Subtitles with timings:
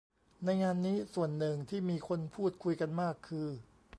[0.45, 3.47] ในงานนี้ส่วนหนึ่งที่มีคนพูดคุยกันมากคือ